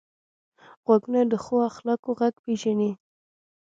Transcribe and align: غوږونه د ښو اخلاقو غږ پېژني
غوږونه 0.85 1.21
د 1.31 1.33
ښو 1.43 1.55
اخلاقو 1.69 2.11
غږ 2.19 2.35
پېژني 2.43 2.91